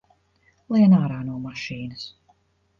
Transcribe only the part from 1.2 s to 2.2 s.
no mašīnas!